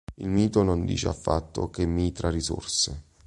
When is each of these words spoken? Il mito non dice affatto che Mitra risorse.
Il 0.15 0.29
mito 0.29 0.63
non 0.63 0.83
dice 0.83 1.09
affatto 1.09 1.69
che 1.69 1.85
Mitra 1.85 2.31
risorse. 2.31 3.03